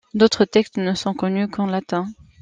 D'autres 0.15 0.45
textes 0.45 0.77
ne 0.77 0.95
sont 0.95 1.13
connus 1.13 1.47
qu'en 1.47 1.67
latin. 1.67 2.07